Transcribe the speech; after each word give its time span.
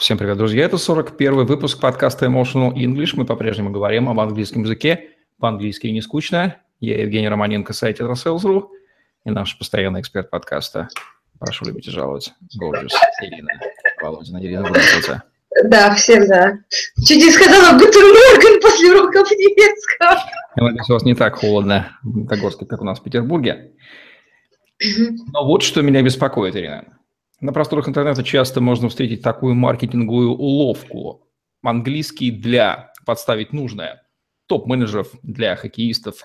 Всем 0.00 0.16
привет, 0.16 0.38
друзья. 0.38 0.64
Это 0.64 0.78
41 0.78 1.44
выпуск 1.44 1.78
подкаста 1.78 2.24
Emotional 2.24 2.72
English. 2.72 3.10
Мы 3.16 3.26
по-прежнему 3.26 3.68
говорим 3.68 4.08
об 4.08 4.18
английском 4.18 4.62
языке. 4.62 5.10
По-английски 5.38 5.88
не 5.88 6.00
скучно. 6.00 6.56
Я 6.80 7.02
Евгений 7.02 7.28
Романенко, 7.28 7.74
сайт 7.74 8.00
Sales.ru 8.00 8.68
и 9.26 9.30
наш 9.30 9.58
постоянный 9.58 10.00
эксперт 10.00 10.30
подкаста. 10.30 10.88
Прошу 11.38 11.66
любить 11.66 11.86
и 11.86 11.90
жаловать. 11.90 12.32
Gorgeous 12.58 12.94
Ирина 13.20 13.52
Володина. 14.00 14.42
Ирина, 14.42 14.68
здравствуйте. 14.70 15.22
Да, 15.64 15.94
всем 15.94 16.26
да. 16.26 16.58
Чуть 17.06 17.22
не 17.22 17.30
сказала 17.30 17.78
Гутен 17.78 18.00
Морган 18.00 18.62
после 18.62 18.92
уроков 18.92 19.30
немецкого. 19.32 20.18
Я 20.56 20.62
надеюсь, 20.62 20.88
у 20.88 20.94
вас 20.94 21.02
не 21.02 21.14
так 21.14 21.34
холодно 21.34 21.98
в 22.02 22.06
Магнитогорске, 22.06 22.64
как 22.64 22.80
у 22.80 22.84
нас 22.84 23.00
в 23.00 23.02
Петербурге. 23.02 23.72
Но 25.34 25.44
вот 25.44 25.62
что 25.62 25.82
меня 25.82 26.00
беспокоит, 26.00 26.56
Ирина. 26.56 26.99
На 27.40 27.54
просторах 27.54 27.88
интернета 27.88 28.22
часто 28.22 28.60
можно 28.60 28.90
встретить 28.90 29.22
такую 29.22 29.54
маркетинговую 29.54 30.32
уловку. 30.32 31.26
Английский 31.62 32.30
для 32.30 32.92
подставить 33.06 33.54
нужное. 33.54 34.02
Топ-менеджеров 34.46 35.08
для 35.22 35.56
хоккеистов, 35.56 36.16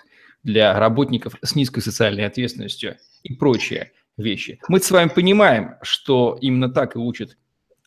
для 0.43 0.77
работников 0.77 1.35
с 1.41 1.55
низкой 1.55 1.80
социальной 1.80 2.26
ответственностью 2.26 2.98
и 3.23 3.34
прочие 3.34 3.93
вещи. 4.17 4.59
Мы 4.67 4.81
с 4.81 4.91
вами 4.91 5.07
понимаем, 5.07 5.76
что 5.81 6.38
именно 6.41 6.70
так 6.70 6.98
и 6.98 6.99
учат 6.99 7.38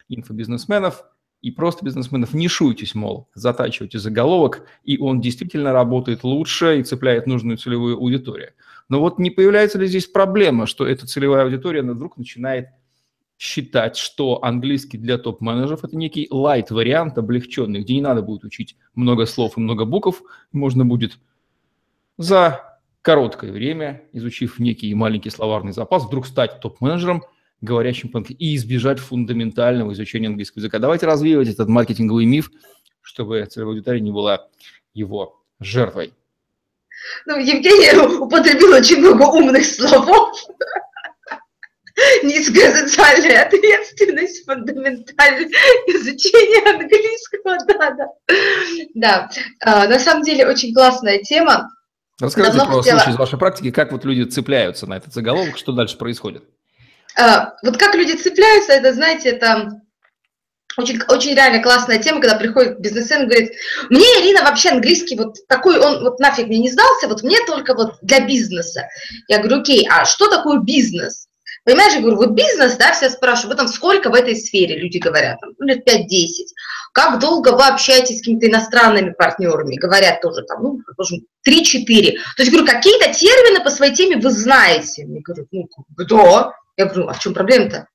инфобизнесменов 0.08 1.04
и 1.42 1.50
просто 1.50 1.84
бизнесменов. 1.84 2.32
Не 2.32 2.48
шуйтесь, 2.48 2.94
мол, 2.94 3.28
затачивайте 3.34 3.98
заголовок, 3.98 4.66
и 4.84 4.96
он 4.98 5.20
действительно 5.20 5.72
работает 5.72 6.24
лучше 6.24 6.80
и 6.80 6.82
цепляет 6.82 7.26
нужную 7.26 7.58
целевую 7.58 7.98
аудиторию. 7.98 8.52
Но 8.88 9.00
вот 9.00 9.18
не 9.18 9.30
появляется 9.30 9.78
ли 9.78 9.86
здесь 9.86 10.06
проблема, 10.06 10.66
что 10.66 10.86
эта 10.86 11.06
целевая 11.06 11.44
аудитория 11.44 11.82
вдруг 11.82 12.16
начинает 12.16 12.68
считать, 13.38 13.96
что 13.96 14.44
английский 14.44 14.98
для 14.98 15.16
топ-менеджеров– 15.16 15.84
это 15.84 15.96
некий 15.96 16.26
лайт-вариант, 16.28 17.16
облегченный, 17.16 17.80
где 17.80 17.94
не 17.94 18.00
надо 18.00 18.20
будет 18.20 18.44
учить 18.44 18.76
много 18.94 19.26
слов 19.26 19.56
и 19.56 19.60
много 19.60 19.84
букв, 19.84 20.22
можно 20.50 20.84
будет 20.84 21.18
за 22.18 22.80
короткое 23.00 23.52
время, 23.52 24.02
изучив 24.12 24.58
некий 24.58 24.92
маленький 24.92 25.30
словарный 25.30 25.72
запас, 25.72 26.04
вдруг 26.04 26.26
стать 26.26 26.60
топ-менеджером, 26.60 27.22
говорящим 27.60 28.08
по 28.08 28.18
и 28.18 28.56
избежать 28.56 28.98
фундаментального 28.98 29.92
изучения 29.92 30.26
английского 30.26 30.60
языка. 30.60 30.80
Давайте 30.80 31.06
развеивать 31.06 31.48
этот 31.48 31.68
маркетинговый 31.68 32.26
миф, 32.26 32.50
чтобы 33.00 33.46
целевая 33.46 33.74
аудитория 33.74 34.00
не 34.00 34.10
была 34.10 34.48
его 34.94 35.40
жертвой. 35.60 36.12
Ну, 37.26 37.38
Евгения 37.38 38.18
употребил 38.20 38.72
очень 38.74 38.98
много 38.98 39.22
умных 39.22 39.64
слов 39.64 40.27
низкая 42.22 42.74
социальная 42.74 43.44
ответственность, 43.44 44.44
фундаментальное 44.44 45.48
изучение 45.86 46.74
английского, 46.74 47.58
да, 47.66 47.90
да. 47.90 48.06
Да, 48.94 49.30
а, 49.60 49.88
на 49.88 49.98
самом 49.98 50.22
деле 50.22 50.46
очень 50.46 50.74
классная 50.74 51.18
тема. 51.18 51.70
Расскажите 52.20 52.58
про 52.58 52.78
хотела... 52.78 52.98
случай 52.98 53.10
из 53.12 53.16
вашей 53.16 53.38
практики, 53.38 53.70
как 53.70 53.92
вот 53.92 54.04
люди 54.04 54.24
цепляются 54.28 54.86
на 54.86 54.96
этот 54.96 55.14
заголовок, 55.14 55.56
что 55.56 55.72
дальше 55.72 55.96
происходит? 55.96 56.44
А, 57.16 57.54
вот 57.62 57.76
как 57.76 57.94
люди 57.94 58.12
цепляются, 58.12 58.72
это, 58.72 58.92
знаете, 58.92 59.30
это 59.30 59.80
очень, 60.76 61.00
очень 61.08 61.34
реально 61.34 61.62
классная 61.62 61.98
тема, 61.98 62.20
когда 62.20 62.36
приходит 62.36 62.80
бизнесмен 62.80 63.22
и 63.22 63.26
говорит, 63.26 63.52
мне, 63.90 64.06
Ирина, 64.20 64.42
вообще 64.42 64.70
английский 64.70 65.16
вот 65.16 65.36
такой, 65.48 65.78
он 65.78 66.02
вот 66.02 66.20
нафиг 66.20 66.46
мне 66.46 66.58
не 66.58 66.70
сдался, 66.70 67.08
вот 67.08 67.22
мне 67.22 67.38
только 67.46 67.74
вот 67.74 67.98
для 68.02 68.24
бизнеса. 68.26 68.88
Я 69.26 69.38
говорю, 69.38 69.60
окей, 69.60 69.86
а 69.88 70.04
что 70.04 70.28
такое 70.28 70.60
бизнес? 70.60 71.27
Понимаешь, 71.68 71.92
я 71.92 72.00
говорю, 72.00 72.16
вот 72.16 72.30
бизнес, 72.30 72.76
да, 72.76 72.92
все 72.92 73.10
спрашивают, 73.10 73.52
вы 73.52 73.56
там 73.56 73.68
сколько 73.68 74.08
в 74.08 74.14
этой 74.14 74.34
сфере, 74.34 74.78
люди 74.78 74.96
говорят, 74.96 75.38
там, 75.38 75.50
лет 75.58 75.86
5-10. 75.86 76.06
Как 76.94 77.18
долго 77.18 77.50
вы 77.50 77.66
общаетесь 77.66 78.16
с 78.16 78.20
какими-то 78.20 78.46
иностранными 78.46 79.10
партнерами? 79.10 79.76
Говорят 79.76 80.22
тоже 80.22 80.44
там, 80.44 80.62
ну, 80.62 80.80
3-4. 80.98 81.42
То 81.44 82.42
есть, 82.42 82.50
говорю, 82.50 82.66
какие-то 82.66 83.12
термины 83.12 83.62
по 83.62 83.68
своей 83.68 83.94
теме 83.94 84.16
вы 84.16 84.30
знаете. 84.30 85.02
Я 85.02 85.20
говорю, 85.20 85.46
ну, 85.52 85.68
да. 85.98 86.52
Я 86.78 86.86
говорю, 86.86 87.08
а 87.08 87.12
в 87.12 87.18
чем 87.18 87.34
проблема-то? 87.34 87.86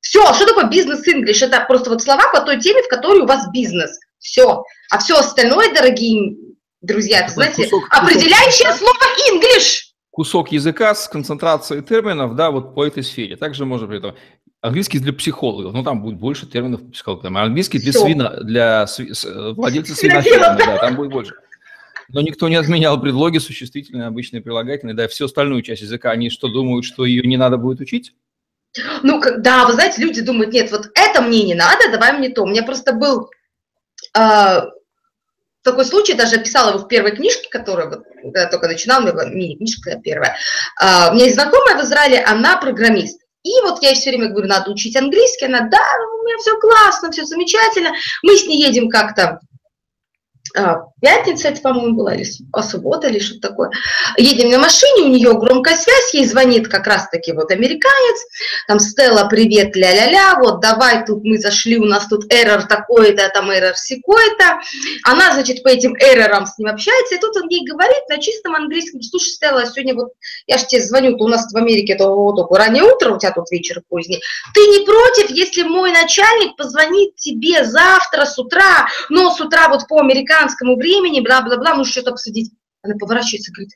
Все, 0.00 0.24
а 0.26 0.32
что 0.32 0.46
такое 0.46 0.70
бизнес-инглиш? 0.70 1.42
Это 1.42 1.62
просто 1.68 1.90
вот 1.90 2.02
слова 2.02 2.32
по 2.32 2.40
той 2.40 2.58
теме, 2.58 2.82
в 2.82 2.88
которой 2.88 3.20
у 3.20 3.26
вас 3.26 3.46
бизнес. 3.52 3.90
Все. 4.20 4.62
А 4.90 4.98
все 5.00 5.18
остальное, 5.18 5.74
дорогие 5.74 6.34
друзья, 6.80 7.20
это, 7.20 7.32
знаете, 7.32 7.64
кусок, 7.64 7.88
определяющее 7.90 8.68
кусок. 8.68 8.78
слово 8.78 9.04
«инглиш» 9.30 9.87
кусок 10.18 10.50
языка 10.50 10.96
с 10.96 11.06
концентрацией 11.06 11.80
терминов, 11.80 12.34
да, 12.34 12.50
вот 12.50 12.74
по 12.74 12.84
этой 12.84 13.04
сфере. 13.04 13.36
Также 13.36 13.64
можно 13.64 13.86
при 13.86 13.98
этом 13.98 14.16
английский 14.60 14.98
для 14.98 15.12
психологов, 15.12 15.72
ну 15.72 15.84
там 15.84 16.02
будет 16.02 16.18
больше 16.18 16.44
терминов 16.44 16.80
по 16.80 16.90
психологам, 16.90 17.36
а 17.36 17.42
английский 17.44 17.78
для 17.78 17.92
свина, 17.92 18.30
для 18.42 18.88
сви, 18.88 19.12
владельца 19.54 19.94
свинофермы, 19.94 20.58
да, 20.58 20.78
там 20.78 20.96
будет 20.96 21.12
больше. 21.12 21.34
Но 22.08 22.20
никто 22.20 22.48
не 22.48 22.56
отменял 22.56 23.00
предлоги, 23.00 23.38
существительные, 23.38 24.08
обычные 24.08 24.42
прилагательные, 24.42 24.96
да, 24.96 25.06
всю 25.06 25.26
остальную 25.26 25.62
часть 25.62 25.82
языка. 25.82 26.10
Они 26.10 26.30
что, 26.30 26.48
думают, 26.48 26.84
что 26.84 27.04
ее 27.04 27.22
не 27.22 27.36
надо 27.36 27.56
будет 27.56 27.78
учить? 27.78 28.12
Ну, 29.04 29.22
да, 29.38 29.66
вы 29.66 29.74
знаете, 29.74 30.02
люди 30.02 30.20
думают, 30.20 30.52
нет, 30.52 30.72
вот 30.72 30.90
это 30.96 31.22
мне 31.22 31.44
не 31.44 31.54
надо, 31.54 31.92
давай 31.92 32.18
мне 32.18 32.30
то. 32.30 32.42
У 32.42 32.48
меня 32.48 32.64
просто 32.64 32.92
был 32.92 33.30
э, 34.18 34.60
такой 35.70 35.84
случай, 35.84 36.14
даже 36.14 36.36
описала 36.36 36.70
его 36.70 36.80
в 36.80 36.88
первой 36.88 37.12
книжке, 37.12 37.48
которую 37.50 37.90
вот, 37.90 38.02
когда 38.22 38.42
я 38.42 38.48
только 38.48 38.68
начинала, 38.68 39.00
у 39.00 39.02
меня 39.02 39.12
была 39.12 39.26
мини-книжка 39.26 40.00
первая. 40.02 40.36
А, 40.80 41.10
у 41.10 41.14
меня 41.14 41.24
есть 41.24 41.36
знакомая 41.36 41.76
в 41.76 41.84
Израиле, 41.84 42.22
она 42.22 42.56
программист. 42.56 43.20
И 43.44 43.60
вот 43.62 43.82
я 43.82 43.90
ей 43.90 43.94
все 43.94 44.10
время 44.10 44.28
говорю, 44.28 44.48
надо 44.48 44.70
учить 44.70 44.96
английский. 44.96 45.46
Она, 45.46 45.60
да, 45.60 45.78
у 45.78 46.24
меня 46.24 46.36
все 46.38 46.58
классно, 46.58 47.10
все 47.10 47.24
замечательно. 47.24 47.92
Мы 48.22 48.36
с 48.36 48.46
ней 48.46 48.62
едем 48.62 48.88
как-то 48.88 49.22
а, 49.22 49.38
пятница 51.00 51.48
это, 51.48 51.60
по-моему, 51.60 51.96
была, 51.96 52.14
или 52.14 52.26
а, 52.52 52.62
суббота, 52.62 53.08
или 53.08 53.18
что-то 53.18 53.48
такое. 53.48 53.70
Едем 54.16 54.50
на 54.50 54.58
машине, 54.58 55.02
у 55.02 55.08
нее 55.08 55.32
громкая 55.34 55.76
связь, 55.76 56.14
ей 56.14 56.24
звонит 56.24 56.68
как 56.68 56.86
раз-таки 56.86 57.32
вот 57.32 57.50
американец, 57.50 58.18
там, 58.66 58.78
Стелла, 58.78 59.26
привет, 59.28 59.76
ля-ля-ля, 59.76 60.36
вот, 60.38 60.60
давай, 60.60 61.04
тут 61.04 61.24
мы 61.24 61.38
зашли, 61.38 61.78
у 61.78 61.84
нас 61.84 62.06
тут 62.06 62.32
эррор 62.32 62.62
такой-то, 62.64 63.28
там 63.32 63.52
эррор 63.52 63.76
секой-то. 63.76 64.60
Она, 65.04 65.34
значит, 65.34 65.62
по 65.62 65.68
этим 65.68 65.94
эррорам 65.96 66.46
с 66.46 66.58
ним 66.58 66.68
общается, 66.68 67.14
и 67.14 67.18
тут 67.18 67.36
он 67.36 67.48
ей 67.48 67.66
говорит 67.66 68.08
на 68.08 68.18
чистом 68.18 68.54
английском, 68.54 69.02
слушай, 69.02 69.30
Стелла, 69.30 69.66
сегодня 69.66 69.94
вот, 69.94 70.12
я 70.46 70.58
же 70.58 70.66
тебе 70.66 70.82
звоню, 70.82 71.16
то 71.16 71.24
у 71.24 71.28
нас 71.28 71.52
в 71.52 71.56
Америке 71.56 71.94
то 71.94 72.14
вот, 72.14 72.50
раннее 72.56 72.84
утро, 72.84 73.14
у 73.14 73.18
тебя 73.18 73.32
тут 73.32 73.50
вечер 73.50 73.82
поздний. 73.88 74.20
Ты 74.54 74.60
не 74.60 74.84
против, 74.84 75.30
если 75.30 75.62
мой 75.62 75.92
начальник 75.92 76.56
позвонит 76.56 77.16
тебе 77.16 77.64
завтра 77.64 78.24
с 78.24 78.38
утра, 78.38 78.86
но 79.08 79.30
с 79.30 79.40
утра 79.40 79.68
вот 79.68 79.86
по 79.88 80.00
американскому 80.00 80.37
времени, 80.46 80.76
времени, 80.76 81.20
бла-бла-бла, 81.20 81.74
ну 81.74 81.84
что-то 81.84 82.10
обсудить. 82.10 82.52
Она 82.82 82.94
поворачивается 82.98 83.50
и 83.50 83.54
говорит, 83.54 83.72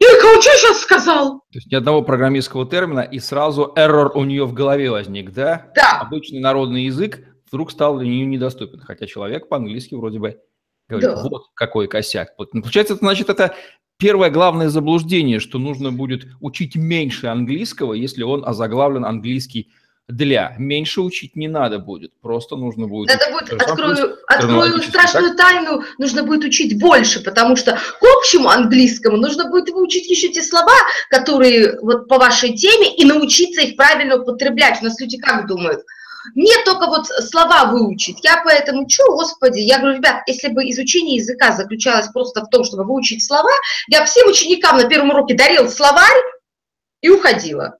он 0.00 0.42
что 0.42 0.50
сейчас 0.56 0.80
сказал? 0.80 1.40
То 1.52 1.58
есть 1.58 1.70
ни 1.70 1.74
одного 1.74 2.02
программистского 2.02 2.68
термина, 2.68 3.00
и 3.00 3.18
сразу 3.18 3.72
error 3.76 4.10
у 4.14 4.24
нее 4.24 4.46
в 4.46 4.52
голове 4.52 4.90
возник, 4.90 5.32
да? 5.32 5.70
Да. 5.74 6.00
Обычный 6.00 6.40
народный 6.40 6.84
язык 6.84 7.20
вдруг 7.48 7.70
стал 7.70 7.98
для 7.98 8.08
нее 8.08 8.26
недоступен, 8.26 8.80
хотя 8.80 9.06
человек 9.06 9.48
по-английски 9.48 9.94
вроде 9.94 10.18
бы 10.18 10.40
говорит, 10.88 11.10
да. 11.10 11.22
вот 11.28 11.44
какой 11.54 11.88
косяк. 11.88 12.30
Вот, 12.38 12.54
ну, 12.54 12.62
получается, 12.62 12.94
это 12.94 13.04
значит, 13.04 13.28
это 13.28 13.54
первое 13.98 14.30
главное 14.30 14.68
заблуждение, 14.68 15.40
что 15.40 15.58
нужно 15.58 15.90
будет 15.90 16.26
учить 16.40 16.76
меньше 16.76 17.26
английского, 17.26 17.94
если 17.94 18.22
он 18.22 18.44
озаглавлен 18.46 19.04
английский 19.04 19.72
для. 20.08 20.54
Меньше 20.58 21.02
учить 21.02 21.36
не 21.36 21.48
надо 21.48 21.78
будет, 21.78 22.12
просто 22.20 22.56
нужно 22.56 22.86
будет... 22.86 23.08
Надо 23.08 23.30
будет, 23.30 23.62
открою, 23.62 24.16
открою 24.26 24.82
страшную 24.82 25.34
так? 25.34 25.36
тайну, 25.36 25.84
нужно 25.98 26.22
будет 26.22 26.44
учить 26.44 26.80
больше, 26.80 27.22
потому 27.22 27.56
что 27.56 27.72
к 27.72 28.04
общему 28.16 28.48
английскому 28.48 29.18
нужно 29.18 29.50
будет 29.50 29.68
выучить 29.68 30.08
еще 30.08 30.28
те 30.28 30.42
слова, 30.42 30.74
которые 31.10 31.78
вот 31.82 32.08
по 32.08 32.18
вашей 32.18 32.54
теме, 32.56 32.94
и 32.96 33.04
научиться 33.04 33.60
их 33.60 33.76
правильно 33.76 34.16
употреблять. 34.16 34.78
У 34.80 34.84
нас 34.84 34.98
люди 34.98 35.18
как 35.18 35.46
думают? 35.46 35.84
Мне 36.34 36.54
только 36.64 36.86
вот 36.86 37.06
слова 37.06 37.66
выучить. 37.66 38.18
Я 38.22 38.42
поэтому, 38.44 38.88
что, 38.88 39.04
господи, 39.12 39.60
я 39.60 39.78
говорю, 39.78 39.98
ребят, 39.98 40.22
если 40.26 40.48
бы 40.48 40.62
изучение 40.70 41.16
языка 41.16 41.52
заключалось 41.52 42.08
просто 42.08 42.44
в 42.44 42.48
том, 42.48 42.64
чтобы 42.64 42.84
выучить 42.84 43.24
слова, 43.24 43.50
я 43.88 44.04
всем 44.04 44.28
ученикам 44.28 44.78
на 44.78 44.88
первом 44.88 45.10
уроке 45.10 45.34
дарил 45.34 45.68
словарь 45.68 46.22
и 47.02 47.08
уходила. 47.08 47.78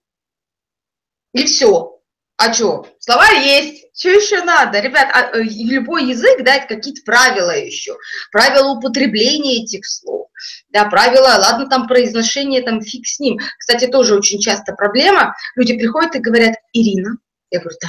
И 1.35 1.45
все. 1.45 1.98
А 2.39 2.55
что? 2.55 2.87
Слова 3.01 3.29
есть. 3.31 3.87
Что 3.99 4.11
еще 4.11 4.45
надо? 4.45 4.79
Ребят, 4.79 5.09
а, 5.13 5.37
э, 5.37 5.43
любой 5.43 6.05
язык, 6.05 6.45
да, 6.45 6.55
это 6.55 6.77
какие-то 6.77 7.03
правила 7.05 7.51
еще. 7.51 7.97
Правила 8.31 8.69
употребления 8.69 9.65
этих 9.65 9.85
слов. 9.85 10.29
Да, 10.71 10.85
правила, 10.85 11.35
ладно, 11.37 11.69
там 11.69 11.89
произношение, 11.89 12.63
там 12.63 12.81
фиг 12.81 13.09
с 13.09 13.19
ним. 13.19 13.39
Кстати, 13.59 13.89
тоже 13.89 14.15
очень 14.15 14.39
часто 14.41 14.73
проблема. 14.73 15.35
Люди 15.57 15.77
приходят 15.77 16.15
и 16.15 16.21
говорят, 16.21 16.55
Ирина, 16.73 17.17
я 17.51 17.59
говорю, 17.59 17.77
да. 17.83 17.89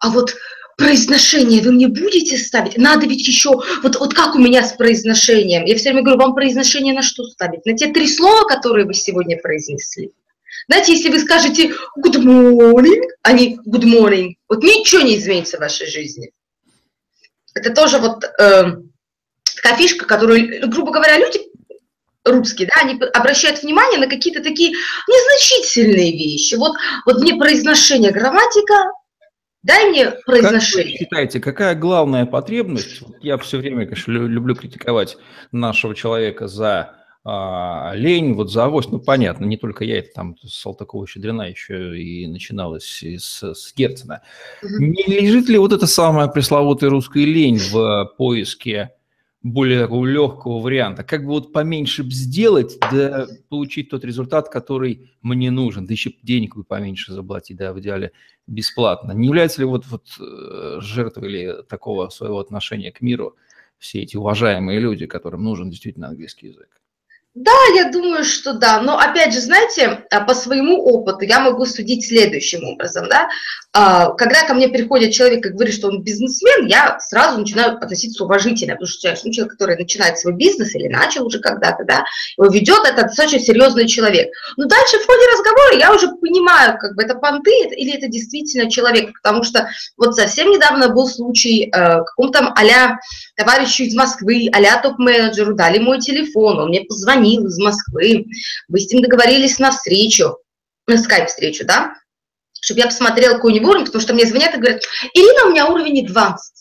А 0.00 0.10
вот 0.10 0.34
произношение 0.76 1.62
вы 1.62 1.70
мне 1.70 1.86
будете 1.86 2.36
ставить? 2.36 2.76
Надо 2.76 3.06
ведь 3.06 3.28
еще, 3.28 3.50
вот, 3.84 4.00
вот 4.00 4.14
как 4.14 4.34
у 4.34 4.40
меня 4.40 4.64
с 4.64 4.72
произношением? 4.72 5.64
Я 5.64 5.76
все 5.76 5.90
время 5.90 6.02
говорю, 6.02 6.20
вам 6.20 6.34
произношение 6.34 6.92
на 6.92 7.02
что 7.02 7.22
ставить? 7.22 7.64
На 7.66 7.76
те 7.76 7.92
три 7.92 8.08
слова, 8.08 8.48
которые 8.48 8.84
вы 8.84 8.94
сегодня 8.94 9.38
произнесли? 9.40 10.10
Знаете, 10.68 10.92
если 10.92 11.10
вы 11.10 11.18
скажете 11.20 11.72
good 12.04 12.16
morning, 12.22 13.02
а 13.22 13.32
не 13.32 13.56
good 13.56 13.84
morning, 13.84 14.34
вот 14.48 14.62
ничего 14.62 15.02
не 15.02 15.16
изменится 15.16 15.56
в 15.56 15.60
вашей 15.60 15.86
жизни. 15.86 16.32
Это 17.54 17.74
тоже 17.74 17.98
вот 17.98 18.24
э, 18.24 18.64
такая 19.56 19.76
фишка, 19.76 20.06
которую, 20.06 20.68
грубо 20.70 20.92
говоря, 20.92 21.18
люди 21.18 21.40
русские, 22.24 22.68
да, 22.68 22.82
они 22.82 23.00
обращают 23.12 23.62
внимание 23.62 23.98
на 23.98 24.06
какие-то 24.06 24.42
такие 24.42 24.70
незначительные 25.08 26.12
вещи. 26.12 26.54
Вот, 26.54 26.76
вот 27.04 27.20
мне 27.20 27.34
произношение, 27.34 28.12
грамматика, 28.12 28.92
дай 29.62 29.90
мне 29.90 30.10
произношение. 30.24 30.84
Как 30.84 31.00
вы 31.00 31.04
считаете, 31.04 31.40
какая 31.40 31.74
главная 31.74 32.26
потребность? 32.26 33.00
Я 33.20 33.38
все 33.38 33.58
время, 33.58 33.84
конечно, 33.86 34.12
люблю 34.12 34.54
критиковать 34.54 35.16
нашего 35.50 35.94
человека 35.94 36.46
за 36.46 37.01
а, 37.24 37.92
лень, 37.94 38.34
вот 38.34 38.50
за 38.50 38.64
авось, 38.64 38.88
ну 38.88 38.98
понятно, 38.98 39.44
не 39.44 39.56
только 39.56 39.84
я, 39.84 39.98
это 39.98 40.12
там 40.12 40.36
Салтыкова-Щедрина 40.42 41.42
еще 41.42 42.00
и 42.00 42.26
начиналось 42.26 43.02
с, 43.02 43.42
с 43.42 43.74
Герцена. 43.76 44.22
Не 44.62 45.04
лежит 45.04 45.48
ли 45.48 45.56
вот 45.56 45.72
эта 45.72 45.86
самая 45.86 46.26
пресловутая 46.26 46.90
русская 46.90 47.24
лень 47.24 47.58
в 47.58 48.12
поиске 48.18 48.94
более 49.44 49.86
легкого 49.86 50.60
варианта? 50.60 51.04
Как 51.04 51.24
бы 51.24 51.28
вот 51.28 51.52
поменьше 51.52 52.02
сделать, 52.10 52.78
да 52.90 53.28
получить 53.48 53.90
тот 53.90 54.04
результат, 54.04 54.48
который 54.48 55.12
мне 55.22 55.52
нужен, 55.52 55.86
да 55.86 55.92
еще 55.92 56.12
денег 56.24 56.56
бы 56.56 56.64
поменьше 56.64 57.12
заплатить, 57.12 57.56
да, 57.56 57.72
в 57.72 57.78
идеале 57.78 58.10
бесплатно. 58.48 59.12
Не 59.12 59.28
является 59.28 59.60
ли 59.60 59.66
вот, 59.66 59.86
вот 59.86 60.06
э, 60.18 60.78
жертвой 60.80 61.28
ли 61.28 61.52
такого 61.68 62.08
своего 62.08 62.40
отношения 62.40 62.90
к 62.90 63.00
миру 63.00 63.36
все 63.78 64.02
эти 64.02 64.16
уважаемые 64.16 64.80
люди, 64.80 65.06
которым 65.06 65.44
нужен 65.44 65.70
действительно 65.70 66.08
английский 66.08 66.48
язык? 66.48 66.81
Да, 67.34 67.50
я 67.74 67.90
думаю, 67.90 68.24
что 68.24 68.52
да. 68.52 68.82
Но 68.82 68.98
опять 68.98 69.32
же, 69.32 69.40
знаете, 69.40 70.04
а, 70.10 70.20
по 70.20 70.34
своему 70.34 70.84
опыту 70.84 71.24
я 71.24 71.40
могу 71.40 71.64
судить 71.64 72.06
следующим 72.06 72.62
образом. 72.64 73.08
Да? 73.08 73.26
А, 73.72 74.10
когда 74.10 74.44
ко 74.46 74.52
мне 74.52 74.68
приходит 74.68 75.14
человек 75.14 75.46
и 75.46 75.48
говорит, 75.48 75.74
что 75.74 75.88
он 75.88 76.02
бизнесмен, 76.02 76.66
я 76.66 77.00
сразу 77.00 77.38
начинаю 77.40 77.78
относиться 77.78 78.24
уважительно, 78.24 78.74
потому 78.74 78.86
что 78.86 79.14
ну, 79.24 79.32
человек, 79.32 79.52
который 79.52 79.78
начинает 79.78 80.18
свой 80.18 80.34
бизнес 80.34 80.74
или 80.74 80.88
начал 80.88 81.26
уже 81.26 81.38
когда-то, 81.38 81.84
да, 81.84 82.04
его 82.36 82.48
ведет, 82.48 82.84
это 82.86 83.04
достаточно 83.04 83.38
серьезный 83.38 83.88
человек. 83.88 84.28
Но 84.58 84.66
дальше 84.66 84.98
в 84.98 85.06
ходе 85.06 85.26
разговора 85.32 85.76
я 85.78 85.94
уже 85.94 86.08
понимаю, 86.08 86.76
как 86.78 86.94
бы 86.94 87.02
это 87.02 87.14
понты 87.14 87.64
или 87.78 87.96
это 87.96 88.08
действительно 88.08 88.70
человек, 88.70 89.10
потому 89.22 89.42
что 89.42 89.70
вот 89.96 90.14
совсем 90.14 90.50
недавно 90.50 90.90
был 90.90 91.08
случай 91.08 91.64
э, 91.64 91.70
какому-то 91.70 92.52
а 92.54 92.98
товарищу 93.36 93.84
из 93.84 93.94
Москвы, 93.94 94.50
а 94.52 94.82
топ-менеджеру, 94.82 95.54
дали 95.54 95.78
мой 95.78 95.98
телефон, 95.98 96.58
он 96.58 96.68
мне 96.68 96.82
позвонил 96.82 97.21
из 97.22 97.58
Москвы, 97.58 98.26
вы 98.68 98.78
с 98.78 98.90
ним 98.92 99.02
договорились 99.02 99.58
на 99.58 99.70
встречу, 99.70 100.36
на 100.86 100.98
скайп-встречу, 100.98 101.64
да, 101.64 101.94
чтобы 102.60 102.80
я 102.80 102.86
посмотрела, 102.86 103.34
какой 103.34 103.52
у 103.52 103.54
него 103.54 103.70
уровень, 103.70 103.86
потому 103.86 104.02
что 104.02 104.14
мне 104.14 104.26
звонят 104.26 104.54
и 104.54 104.58
говорят, 104.58 104.82
Ирина, 105.14 105.46
у 105.46 105.50
меня 105.50 105.66
уровень 105.66 106.06
20. 106.06 106.52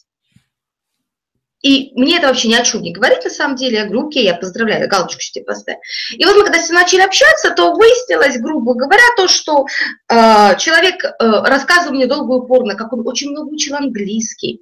И 1.61 1.91
мне 1.93 2.17
это 2.17 2.27
вообще 2.27 2.47
ни 2.47 2.55
о 2.55 2.63
чем 2.63 2.81
не 2.81 2.91
говорит, 2.91 3.23
на 3.23 3.29
самом 3.29 3.55
деле. 3.55 3.77
Я 3.77 3.85
говорю, 3.85 4.07
окей, 4.07 4.23
я 4.23 4.33
поздравляю, 4.33 4.89
галочку 4.89 5.21
себе 5.21 5.45
поставь. 5.45 5.77
И 6.11 6.25
вот 6.25 6.35
мы 6.35 6.43
когда 6.43 6.59
все 6.59 6.73
начали 6.73 7.01
общаться, 7.01 7.51
то 7.51 7.73
выяснилось, 7.73 8.39
грубо 8.39 8.73
говоря, 8.73 9.03
то, 9.15 9.27
что 9.27 9.67
э, 10.09 10.57
человек 10.57 11.03
э, 11.03 11.09
рассказывал 11.19 11.95
мне 11.95 12.07
долго 12.07 12.33
и 12.33 12.37
упорно, 12.39 12.75
как 12.75 12.91
он 12.93 13.07
очень 13.07 13.29
много 13.29 13.49
учил 13.49 13.75
английский. 13.75 14.61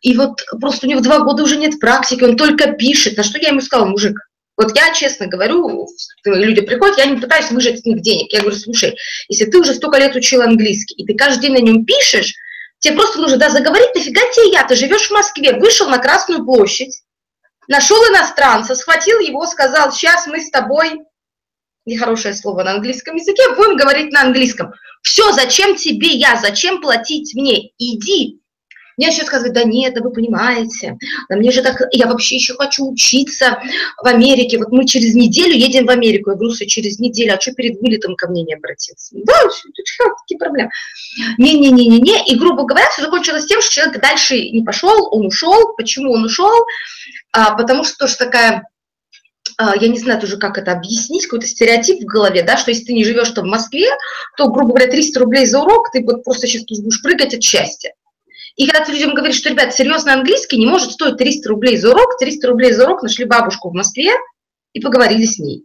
И 0.00 0.16
вот 0.16 0.42
просто 0.58 0.86
у 0.86 0.90
него 0.90 1.00
два 1.00 1.20
года 1.20 1.42
уже 1.42 1.56
нет 1.56 1.78
практики, 1.78 2.24
он 2.24 2.36
только 2.36 2.72
пишет. 2.72 3.18
На 3.18 3.24
что 3.24 3.38
я 3.38 3.48
ему 3.48 3.60
сказала, 3.60 3.86
мужик, 3.86 4.16
вот 4.56 4.76
я 4.76 4.92
честно 4.92 5.26
говорю, 5.26 5.88
люди 6.24 6.60
приходят, 6.60 6.98
я 6.98 7.06
не 7.06 7.20
пытаюсь 7.20 7.50
выжать 7.50 7.80
с 7.80 7.84
них 7.84 8.02
денег. 8.02 8.32
Я 8.32 8.40
говорю, 8.40 8.56
слушай, 8.56 8.96
если 9.28 9.46
ты 9.46 9.58
уже 9.58 9.74
столько 9.74 9.98
лет 9.98 10.14
учил 10.14 10.42
английский, 10.42 10.94
и 10.94 11.06
ты 11.06 11.14
каждый 11.14 11.42
день 11.42 11.52
на 11.54 11.60
нем 11.60 11.84
пишешь, 11.84 12.34
тебе 12.78 12.94
просто 12.94 13.18
нужно, 13.18 13.38
да, 13.38 13.48
заговорить, 13.48 13.94
нафига 13.94 14.20
тебе 14.32 14.52
я, 14.52 14.64
ты 14.64 14.74
живешь 14.74 15.08
в 15.08 15.12
Москве, 15.12 15.54
вышел 15.54 15.88
на 15.88 15.98
Красную 15.98 16.44
площадь, 16.44 17.02
нашел 17.66 17.96
иностранца, 18.10 18.74
схватил 18.74 19.20
его, 19.20 19.46
сказал, 19.46 19.90
сейчас 19.90 20.26
мы 20.26 20.40
с 20.40 20.50
тобой, 20.50 21.00
нехорошее 21.86 22.34
слово 22.34 22.62
на 22.62 22.72
английском 22.72 23.16
языке, 23.16 23.54
будем 23.56 23.76
говорить 23.76 24.12
на 24.12 24.22
английском. 24.22 24.72
Все, 25.02 25.32
зачем 25.32 25.76
тебе 25.76 26.08
я, 26.08 26.36
зачем 26.36 26.80
платить 26.80 27.34
мне? 27.34 27.70
Иди, 27.78 28.41
мне 28.96 29.10
сейчас 29.10 29.26
сказать, 29.26 29.52
да 29.52 29.64
нет, 29.64 29.94
да 29.94 30.02
вы 30.02 30.10
понимаете, 30.10 30.96
да 31.28 31.36
мне 31.36 31.50
же 31.50 31.62
так, 31.62 31.80
я 31.92 32.06
вообще 32.06 32.36
еще 32.36 32.54
хочу 32.54 32.90
учиться 32.90 33.60
в 34.02 34.06
Америке, 34.06 34.58
вот 34.58 34.70
мы 34.70 34.86
через 34.86 35.14
неделю 35.14 35.54
едем 35.54 35.86
в 35.86 35.90
Америку. 35.90 36.30
Я 36.30 36.36
говорю, 36.36 36.54
через 36.54 36.98
неделю, 36.98 37.34
а 37.34 37.40
что 37.40 37.52
перед 37.52 37.80
вылетом 37.80 38.16
ко 38.16 38.28
мне 38.28 38.42
не 38.42 38.54
обратиться? 38.54 39.14
Да, 39.24 39.34
какие 40.20 40.38
проблемы? 40.38 40.70
Не-не-не-не-не, 41.38 42.26
и, 42.26 42.36
грубо 42.36 42.64
говоря, 42.64 42.88
все 42.90 43.02
закончилось 43.02 43.46
тем, 43.46 43.60
что 43.60 43.72
человек 43.72 44.00
дальше 44.00 44.40
не 44.50 44.62
пошел, 44.62 45.08
он 45.12 45.26
ушел. 45.26 45.74
Почему 45.76 46.12
он 46.12 46.24
ушел? 46.24 46.52
А, 47.32 47.54
потому 47.56 47.84
что 47.84 47.98
тоже 47.98 48.16
такая 48.16 48.64
а, 49.58 49.76
я 49.76 49.88
не 49.88 49.98
знаю 49.98 50.20
тоже, 50.20 50.38
как 50.38 50.58
это 50.58 50.72
объяснить, 50.72 51.24
какой-то 51.24 51.46
стереотип 51.46 52.02
в 52.02 52.06
голове, 52.06 52.42
да, 52.42 52.56
что 52.56 52.70
если 52.70 52.84
ты 52.84 52.92
не 52.92 53.04
живешь 53.04 53.30
там 53.30 53.44
в 53.44 53.50
Москве, 53.50 53.88
то, 54.36 54.48
грубо 54.48 54.70
говоря, 54.70 54.90
300 54.90 55.20
рублей 55.20 55.46
за 55.46 55.60
урок, 55.60 55.90
ты 55.92 56.02
вот 56.04 56.24
просто 56.24 56.46
сейчас 56.46 56.80
будешь 56.80 57.02
прыгать 57.02 57.34
от 57.34 57.42
счастья. 57.42 57.92
И 58.56 58.66
когда 58.66 58.84
ты 58.84 58.92
людям 58.92 59.14
говоришь, 59.14 59.36
что, 59.36 59.50
ребят, 59.50 59.74
серьезно 59.74 60.12
английский 60.12 60.58
не 60.58 60.66
может 60.66 60.92
стоить 60.92 61.16
300 61.16 61.48
рублей 61.48 61.76
за 61.76 61.90
урок, 61.90 62.18
300 62.18 62.48
рублей 62.48 62.72
за 62.72 62.84
урок 62.84 63.02
нашли 63.02 63.24
бабушку 63.24 63.70
в 63.70 63.74
Москве 63.74 64.12
и 64.72 64.80
поговорили 64.80 65.24
с 65.24 65.38
ней. 65.38 65.64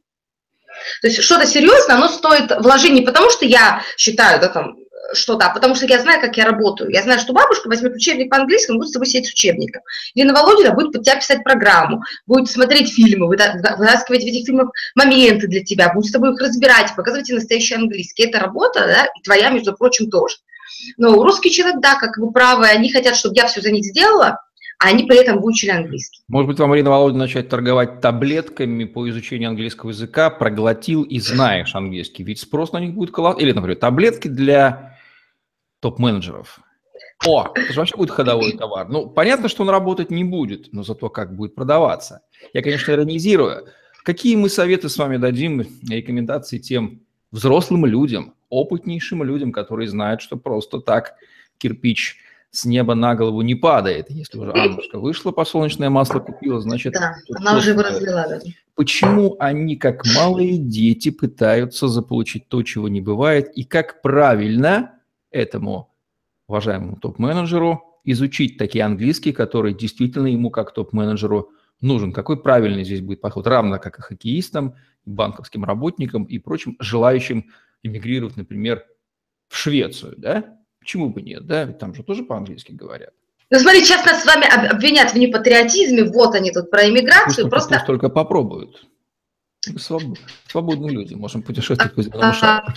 То 1.02 1.08
есть 1.08 1.22
что-то 1.22 1.46
серьезное, 1.46 1.96
оно 1.96 2.08
стоит 2.08 2.52
вложений 2.60 3.02
потому, 3.02 3.30
что 3.30 3.46
я 3.46 3.82
считаю, 3.98 4.40
да, 4.40 4.48
там, 4.48 4.78
что-то, 5.14 5.48
а 5.48 5.54
потому 5.54 5.76
что 5.76 5.86
я 5.86 6.00
знаю, 6.00 6.22
как 6.22 6.38
я 6.38 6.46
работаю. 6.46 6.92
Я 6.92 7.02
знаю, 7.04 7.20
что 7.20 7.34
бабушка 7.34 7.68
возьмет 7.68 7.94
учебник 7.96 8.30
по 8.30 8.38
английскому, 8.38 8.80
будет 8.80 8.90
с 8.90 8.94
тобой 8.94 9.08
сидеть 9.08 9.28
с 9.28 9.34
учебником. 9.34 9.82
Лена 10.16 10.34
Володина 10.34 10.74
будет 10.74 10.92
под 10.92 11.04
тебя 11.04 11.16
писать 11.16 11.44
программу, 11.44 12.02
будет 12.26 12.50
смотреть 12.50 12.94
фильмы, 12.94 13.28
вытаскивать 13.28 14.24
в 14.24 14.28
этих 14.28 14.46
фильмах 14.46 14.72
моменты 14.96 15.48
для 15.48 15.64
тебя, 15.64 15.94
будет 15.94 16.08
с 16.08 16.12
тобой 16.12 16.34
их 16.34 16.42
разбирать, 16.42 16.96
показывать 16.96 17.30
настоящий 17.30 17.76
английский. 17.76 18.24
Это 18.24 18.40
работа, 18.40 18.86
да, 18.86 19.06
и 19.06 19.24
твоя, 19.24 19.50
между 19.50 19.74
прочим, 19.74 20.10
тоже. 20.10 20.38
Но 20.98 21.24
русский 21.24 21.52
человек, 21.52 21.82
да, 21.82 21.96
как 21.96 22.18
вы 22.18 22.32
правы, 22.32 22.66
они 22.66 22.92
хотят, 22.92 23.16
чтобы 23.16 23.36
я 23.36 23.48
все 23.48 23.62
за 23.62 23.72
них 23.72 23.86
сделала, 23.86 24.40
а 24.80 24.90
они 24.90 25.06
при 25.06 25.18
этом 25.18 25.42
выучили 25.42 25.72
английский. 25.72 26.24
Может 26.28 26.50
быть, 26.50 26.60
вам, 26.60 26.70
Марина 26.70 26.92
Володина, 26.92 27.24
начать 27.24 27.50
торговать 27.50 28.00
таблетками 28.00 28.84
по 28.86 29.10
изучению 29.10 29.50
английского 29.50 29.90
языка, 29.90 30.30
проглотил 30.30 31.04
и 31.04 31.20
знаешь 31.20 31.74
английский, 31.74 32.24
ведь 32.24 32.40
спрос 32.40 32.74
на 32.74 32.80
них 32.80 32.94
будет 32.94 33.12
колоссальный. 33.12 33.46
Или, 33.46 33.56
например, 33.56 33.78
таблетки 33.78 34.28
для 34.28 34.98
топ-менеджеров. 35.80 36.60
О, 37.26 37.52
это 37.56 37.74
же 37.74 37.80
вообще 37.80 37.98
будет 37.98 38.12
ходовой 38.12 38.52
товар. 38.54 38.88
Ну, 38.88 39.10
понятно, 39.10 39.50
что 39.50 39.64
он 39.64 39.70
работать 39.70 40.12
не 40.12 40.24
будет, 40.24 40.72
но 40.72 40.84
зато 40.84 41.10
как 41.10 41.36
будет 41.36 41.56
продаваться. 41.56 42.22
Я, 42.54 42.62
конечно, 42.62 42.92
иронизирую. 42.92 43.68
Какие 44.04 44.36
мы 44.36 44.50
советы 44.50 44.90
с 44.90 44.98
вами 44.98 45.18
дадим, 45.18 45.66
рекомендации 45.90 46.60
тем 46.60 47.02
взрослым 47.32 47.86
людям, 47.86 48.36
опытнейшим 48.50 49.24
людям, 49.24 49.52
которые 49.52 49.88
знают, 49.88 50.22
что 50.22 50.38
просто 50.38 50.80
так 50.80 51.16
кирпич 51.58 52.18
с 52.52 52.66
неба 52.66 52.96
на 52.96 53.16
голову 53.16 53.42
не 53.42 53.56
падает. 53.56 54.10
Если 54.10 54.38
уже 54.38 54.52
Аннушка 54.52 55.00
вышла, 55.00 55.32
подсолнечное 55.32 55.90
масло 55.90 56.20
купила, 56.20 56.60
значит... 56.62 56.94
Да, 56.94 57.16
она 57.36 57.58
уже 57.58 57.72
его 57.72 57.82
разлила. 57.82 58.26
Да. 58.28 58.40
Почему 58.76 59.36
они, 59.40 59.76
как 59.76 60.06
малые 60.16 60.58
дети, 60.58 61.12
пытаются 61.12 61.88
заполучить 61.88 62.48
то, 62.48 62.64
чего 62.64 62.88
не 62.88 63.02
бывает, 63.02 63.52
и 63.56 63.64
как 63.64 64.02
правильно 64.02 64.94
этому 65.32 65.94
уважаемому 66.48 66.96
топ-менеджеру 66.96 67.84
изучить 68.06 68.58
такие 68.58 68.86
английские, 68.86 69.34
которые 69.34 69.76
действительно 69.76 70.28
ему, 70.28 70.50
как 70.50 70.74
топ-менеджеру, 70.74 71.52
нужен. 71.82 72.12
Какой 72.14 72.42
правильный 72.42 72.84
здесь 72.84 73.02
будет 73.02 73.22
подход, 73.22 73.46
равно 73.48 73.78
как 73.80 74.00
и 74.00 74.02
хоккеистам, 74.02 74.76
банковским 75.06 75.64
работникам 75.64 76.24
и 76.24 76.40
прочим 76.40 76.76
желающим 76.80 77.52
эмигрировать, 77.84 78.38
например, 78.38 78.86
в 79.48 79.56
Швецию, 79.58 80.16
да? 80.18 80.58
Почему 80.80 81.10
бы 81.10 81.22
нет, 81.22 81.46
да? 81.46 81.64
Ведь 81.66 81.80
там 81.80 81.94
же 81.94 82.04
тоже 82.04 82.24
по-английски 82.24 82.72
говорят. 82.72 83.14
Ну, 83.50 83.60
смотри, 83.60 83.84
сейчас 83.84 84.06
нас 84.06 84.24
с 84.24 84.26
вами 84.26 84.46
обвинят 84.46 85.12
в 85.12 85.16
непатриотизме, 85.18 86.04
вот 86.06 86.36
они 86.36 86.52
тут 86.52 86.70
про 86.70 86.90
иммиграцию. 86.90 87.46
Пусть, 87.46 87.50
просто... 87.50 87.74
пусть 87.76 87.86
только 87.86 88.10
попробуют. 88.10 88.86
Своб... 89.78 90.04
Свободные 90.48 90.92
люди, 90.92 91.14
можем 91.14 91.42
путешествовать 91.42 91.96
по 91.96 92.02
земному 92.02 92.34
шару. 92.34 92.68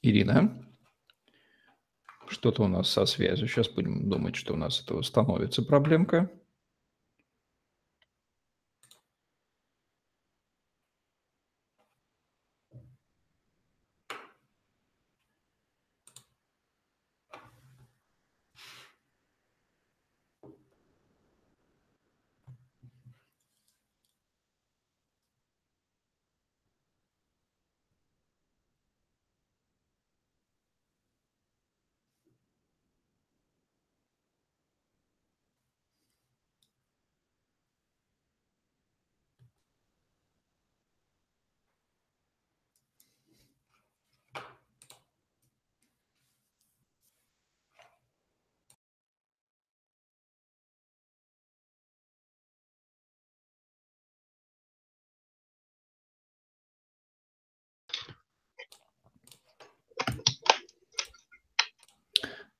Ирина, 0.00 0.64
что-то 2.28 2.62
у 2.62 2.68
нас 2.68 2.90
со 2.90 3.04
связью. 3.04 3.48
Сейчас 3.48 3.68
будем 3.68 4.08
думать, 4.08 4.36
что 4.36 4.54
у 4.54 4.56
нас 4.56 4.82
это 4.82 5.02
становится 5.02 5.62
проблемка. 5.62 6.30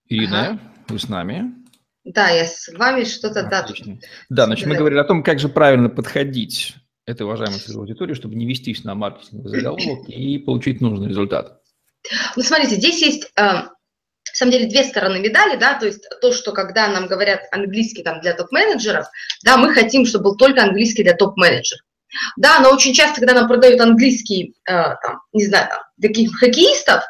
Ирина, 0.08 0.48
ага. 0.48 0.60
вы 0.88 0.98
с 0.98 1.08
нами? 1.08 1.54
Да, 2.04 2.30
я 2.30 2.46
с 2.46 2.68
вами 2.68 3.04
что-то... 3.04 3.42
Да, 3.42 3.66
да, 4.30 4.46
значит, 4.46 4.66
мы 4.66 4.76
говорили 4.76 4.98
о 4.98 5.04
том, 5.04 5.22
как 5.22 5.38
же 5.38 5.48
правильно 5.48 5.90
подходить 5.90 6.74
этой 7.04 7.22
уважаемой 7.22 7.60
аудитории, 7.74 8.14
чтобы 8.14 8.34
не 8.34 8.46
вестись 8.46 8.84
на 8.84 8.94
маркетинговый 8.94 9.50
заголовок 9.50 10.08
и 10.08 10.38
получить 10.38 10.80
нужный 10.80 11.08
результат. 11.08 11.60
Ну, 12.36 12.42
смотрите, 12.42 12.76
здесь 12.76 13.02
есть, 13.02 13.30
э, 13.36 13.42
на 13.42 13.70
самом 14.32 14.52
деле, 14.52 14.68
две 14.68 14.84
стороны 14.84 15.18
медали, 15.18 15.58
да, 15.58 15.78
то 15.78 15.86
есть 15.86 16.06
то, 16.20 16.32
что 16.32 16.52
когда 16.52 16.88
нам 16.88 17.06
говорят 17.06 17.42
английский 17.50 18.02
там 18.02 18.20
для 18.20 18.34
топ-менеджеров, 18.34 19.06
да, 19.44 19.56
мы 19.56 19.74
хотим, 19.74 20.06
чтобы 20.06 20.24
был 20.24 20.36
только 20.36 20.62
английский 20.62 21.02
для 21.02 21.14
топ-менеджеров. 21.14 21.84
Да, 22.36 22.60
но 22.60 22.70
очень 22.70 22.94
часто, 22.94 23.20
когда 23.20 23.34
нам 23.34 23.48
продают 23.48 23.80
английский, 23.80 24.54
э, 24.66 24.72
там, 24.72 25.20
не 25.32 25.44
знаю, 25.44 25.68
там, 25.68 25.80
таких 26.00 26.34
хоккеистов, 26.38 27.02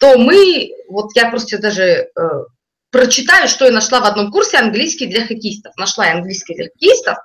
то 0.00 0.18
мы, 0.18 0.70
вот 0.88 1.10
я 1.14 1.30
просто 1.30 1.58
даже 1.58 1.82
э, 1.82 2.08
прочитаю, 2.90 3.48
что 3.48 3.66
я 3.66 3.72
нашла 3.72 4.00
в 4.00 4.04
одном 4.04 4.30
курсе 4.30 4.58
английский 4.58 5.06
для 5.06 5.26
хоккеистов. 5.26 5.76
Нашла 5.76 6.06
я 6.06 6.14
английский 6.14 6.54
для 6.54 6.64
хоккеистов, 6.66 7.16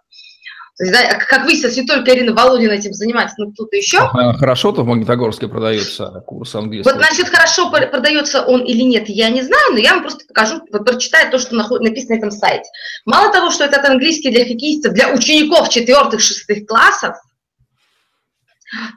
то 0.77 0.83
есть, 0.83 0.93
да, 0.93 1.19
как 1.19 1.45
выяснилось, 1.45 1.77
не 1.77 1.85
только 1.85 2.13
Ирина 2.13 2.33
Володина 2.33 2.73
этим 2.73 2.91
занимается, 2.91 3.35
но 3.37 3.49
кто-то 3.51 3.77
еще. 3.77 4.09
Хорошо-то 4.37 4.81
в 4.81 4.87
Магнитогорске 4.87 5.47
продается 5.47 6.21
курс 6.27 6.53
английского. 6.53 6.93
Вот, 6.93 7.01
значит, 7.01 7.29
хорошо 7.29 7.71
продается 7.71 8.41
он 8.41 8.61
или 8.61 8.81
нет, 8.81 9.07
я 9.07 9.29
не 9.29 9.41
знаю, 9.41 9.71
но 9.71 9.77
я 9.77 9.93
вам 9.93 10.01
просто 10.01 10.25
покажу, 10.27 10.59
прочитаю 10.65 11.31
то, 11.31 11.39
что 11.39 11.55
написано 11.55 12.15
на 12.15 12.17
этом 12.17 12.31
сайте. 12.31 12.69
Мало 13.05 13.31
того, 13.31 13.51
что 13.51 13.63
этот 13.63 13.85
английский 13.85 14.31
для 14.31 14.43
хоккеистов, 14.43 14.93
для 14.93 15.13
учеников 15.13 15.69
четвертых-шестых 15.69 16.65
классов, 16.65 17.15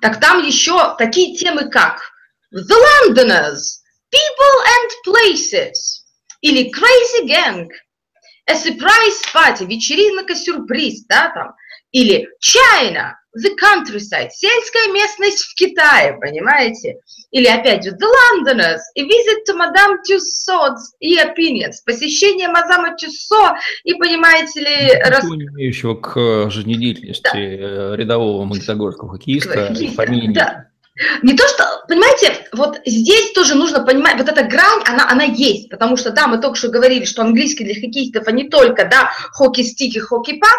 так 0.00 0.18
там 0.18 0.42
еще 0.42 0.96
такие 0.98 1.36
темы, 1.36 1.70
как 1.70 2.07
The 2.52 3.06
Londoners, 3.06 3.82
People 4.10 4.54
and 4.74 4.90
Places, 5.04 6.04
или 6.40 6.70
Crazy 6.70 7.26
Gang, 7.26 7.68
A 8.46 8.54
Surprise 8.54 9.22
Party, 9.34 9.66
вечеринка-сюрприз, 9.66 11.04
да, 11.08 11.30
там, 11.34 11.54
или 11.92 12.26
China, 12.40 13.14
the 13.36 13.54
countryside, 13.56 14.30
сельская 14.30 14.90
местность 14.92 15.42
в 15.44 15.54
Китае, 15.54 16.14
понимаете? 16.18 16.96
Или 17.30 17.46
опять 17.46 17.84
же, 17.84 17.90
the 17.90 18.06
Londoners, 18.06 18.80
a 18.96 19.02
visit 19.02 19.44
to 19.46 19.54
Madame 19.54 19.96
Tussauds 20.08 20.94
и 21.00 21.18
opinions, 21.18 21.76
посещение 21.84 22.48
Мадама 22.48 22.96
Тюссо 22.96 23.56
и, 23.84 23.92
понимаете 23.94 24.60
ли... 24.60 25.02
Ну, 25.04 25.10
рас... 25.10 25.24
Не 25.24 25.44
имеющего 25.44 25.94
к 25.96 26.50
жизнедеятельности 26.50 27.22
да. 27.24 27.38
Э, 27.38 27.96
рядового 27.96 28.44
магнитогорского 28.44 29.10
хоккеиста, 29.10 29.68
хоккеиста 29.68 30.06
да. 30.32 30.67
Не 31.22 31.34
то, 31.34 31.46
что, 31.46 31.84
понимаете, 31.86 32.48
вот 32.52 32.80
здесь 32.84 33.32
тоже 33.32 33.54
нужно 33.54 33.84
понимать, 33.84 34.18
вот 34.18 34.28
эта 34.28 34.42
грань, 34.42 34.82
она, 34.84 35.08
она 35.08 35.24
есть, 35.24 35.68
потому 35.70 35.96
что, 35.96 36.10
да, 36.10 36.26
мы 36.26 36.38
только 36.38 36.56
что 36.56 36.68
говорили, 36.68 37.04
что 37.04 37.22
английский 37.22 37.64
для 37.64 37.74
хоккеистов, 37.74 38.26
а 38.26 38.32
не 38.32 38.48
только, 38.48 38.84
да, 38.84 39.10
хоккей-стик 39.32 39.96
и 39.96 40.00
хоккей-пак, 40.00 40.58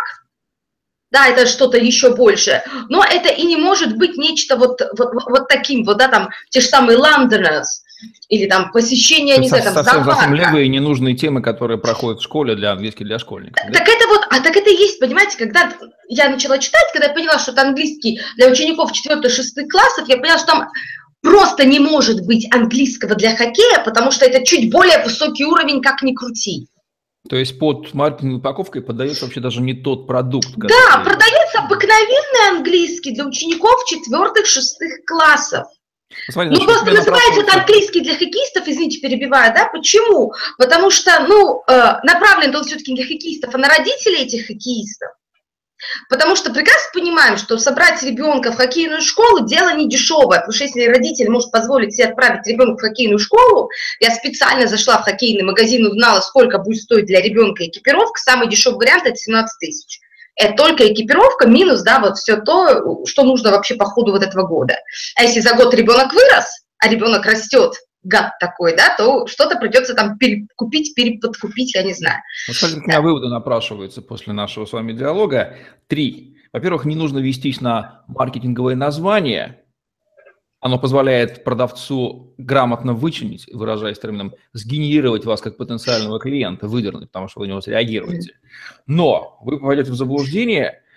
да, 1.12 1.28
это 1.28 1.46
что-то 1.46 1.78
еще 1.78 2.16
большее, 2.16 2.64
но 2.88 3.04
это 3.04 3.30
и 3.30 3.44
не 3.44 3.58
может 3.58 3.98
быть 3.98 4.18
нечто 4.18 4.56
вот, 4.56 4.80
вот, 4.98 5.14
вот 5.26 5.48
таким, 5.48 5.84
вот, 5.84 5.98
да, 5.98 6.08
там, 6.08 6.30
те 6.50 6.62
же 6.62 6.68
самые 6.68 6.98
Londoners, 6.98 7.66
или 8.30 8.48
там 8.48 8.72
посещение, 8.72 9.38
не 9.38 9.50
знаю, 9.50 9.64
там, 9.64 9.74
совсем, 9.74 10.06
совсем 10.06 10.34
левые 10.34 10.68
ненужные 10.70 11.16
темы, 11.16 11.42
которые 11.42 11.78
проходят 11.78 12.20
в 12.20 12.24
школе 12.24 12.56
для 12.56 12.72
английских 12.72 13.06
для 13.06 13.20
школьников. 13.20 13.64
Да? 13.68 13.80
Так 13.80 13.88
это 13.88 14.08
вот, 14.08 14.26
а 14.30 14.40
так 14.42 14.56
это 14.56 14.70
и 14.70 14.76
есть, 14.76 15.00
понимаете, 15.00 15.38
когда 15.38 15.74
я 16.08 16.30
начала 16.30 16.58
читать, 16.60 16.88
когда 16.94 17.08
я 17.08 17.14
поняла, 17.14 17.40
что 17.40 17.52
это 17.52 17.62
английский 17.62 18.22
для 18.38 18.48
учеников 18.50 18.92
4-6 18.92 19.68
классов, 19.70 20.08
я 20.08 20.18
поняла, 20.18 20.38
что 20.38 20.48
там 20.48 20.70
просто 21.22 21.66
не 21.66 21.80
может 21.80 22.26
быть 22.26 22.48
английского 22.54 23.16
для 23.16 23.36
хоккея, 23.36 23.84
потому 23.84 24.12
что 24.12 24.26
это 24.26 24.46
чуть 24.46 24.72
более 24.72 25.04
высокий 25.04 25.46
уровень, 25.46 25.82
как 25.82 26.02
ни 26.02 26.14
крути. 26.14 26.68
То 27.28 27.36
есть 27.36 27.60
под 27.60 27.94
маркетинговой 27.94 28.40
упаковкой 28.40 28.82
подается 28.82 29.26
вообще 29.26 29.42
даже 29.42 29.62
не 29.62 29.74
тот 29.74 30.08
продукт. 30.08 30.50
Да, 30.56 31.04
продается 31.04 31.60
обыкновенный 31.60 32.58
английский 32.58 33.12
для 33.12 33.26
учеников 33.26 33.86
четвертых-шестых 33.88 35.06
классов. 35.06 35.68
Посмотри, 36.28 36.52
ну, 36.52 36.66
просто 36.66 36.92
называется 36.92 37.42
это 37.42 37.54
английский 37.60 38.02
для 38.02 38.14
хоккеистов, 38.14 38.68
извините, 38.68 39.00
перебиваю, 39.00 39.54
да? 39.54 39.66
Почему? 39.68 40.34
Потому 40.58 40.90
что, 40.92 41.26
ну, 41.28 41.64
э, 41.68 42.00
направлен 42.04 42.56
он 42.56 42.64
все-таки 42.64 42.94
для 42.96 43.06
хоккеистов, 43.06 43.54
а 43.54 43.58
на 43.58 43.68
родителей 43.68 44.24
этих 44.24 44.48
хоккеистов. 44.48 45.10
Потому 46.10 46.36
что 46.36 46.52
прекрасно 46.52 46.90
понимаем, 46.94 47.38
что 47.38 47.58
собрать 47.58 48.04
ребенка 48.04 48.52
в 48.52 48.58
хоккейную 48.58 49.02
школу 49.02 49.48
дело 49.48 49.74
не 49.74 49.88
дешевое, 49.88 50.40
потому 50.40 50.54
что 50.54 50.66
если 50.66 50.86
родитель 50.86 51.30
может 51.30 51.52
позволить 51.52 51.96
себе 51.96 52.08
отправить 52.08 52.46
ребенка 52.48 52.78
в 52.78 52.82
хоккейную 52.82 53.20
школу, 53.20 53.70
я 54.02 54.12
специально 54.12 54.68
зашла 54.68 54.98
в 54.98 55.04
хоккейный 55.04 55.44
магазин, 55.44 55.86
узнала, 55.86 56.20
сколько 56.20 56.58
будет 56.58 56.82
стоить 56.82 57.06
для 57.06 57.22
ребенка 57.22 57.66
экипировка, 57.66 58.20
самый 58.20 58.50
дешевый 58.50 58.80
вариант 58.80 59.06
это 59.06 59.16
17 59.16 59.58
тысяч. 59.60 60.00
Это 60.40 60.56
только 60.56 60.92
экипировка 60.92 61.48
минус, 61.48 61.82
да, 61.82 62.00
вот 62.00 62.18
все 62.18 62.38
то, 62.38 63.06
что 63.06 63.24
нужно 63.24 63.52
вообще 63.52 63.76
по 63.76 63.86
ходу 63.86 64.14
вот 64.14 64.24
этого 64.24 64.48
года. 64.48 64.76
А 65.18 65.24
если 65.24 65.42
за 65.42 65.54
год 65.54 65.74
ребенок 65.74 66.14
вырос, 66.14 66.64
а 66.78 66.88
ребенок 66.88 67.26
растет, 67.26 67.74
гад 68.04 68.32
такой, 68.40 68.74
да, 68.74 68.96
то 68.98 69.28
что-то 69.28 69.58
придется 69.58 69.94
там 69.94 70.18
перекупить, 70.18 70.96
переподкупить, 70.96 71.76
я 71.76 71.84
не 71.84 71.94
знаю. 71.94 72.22
Вот 72.48 72.56
смотрите, 72.56 72.82
у 72.86 72.88
меня 72.88 73.02
выводы 73.02 73.28
напрашиваются 73.28 74.02
после 74.02 74.32
нашего 74.32 74.66
с 74.66 74.72
вами 74.72 74.94
диалога. 74.94 75.58
Три. 75.88 76.38
Во-первых, 76.54 76.86
не 76.86 76.96
нужно 76.96 77.20
вестись 77.20 77.60
на 77.60 78.06
маркетинговое 78.08 78.76
название. 78.76 79.60
Оно 80.62 80.78
позволяет 80.78 81.44
продавцу 81.44 82.34
грамотно 82.38 82.94
вычленить, 82.94 83.48
выражаясь 83.54 84.00
термином, 84.00 84.34
сгенерировать 84.54 85.26
вас 85.26 85.42
как 85.42 85.58
потенциального 85.58 86.20
клиента, 86.20 86.68
выдернуть, 86.68 87.10
потому 87.10 87.30
что 87.30 87.40
вы 87.40 87.48
на 87.48 87.52
него 87.52 87.62
среагируете. 87.62 88.34
Но 88.86 89.40
вы 89.42 89.60
попадете 89.60 89.92
в 89.92 89.96
заблуждение– 89.96 90.82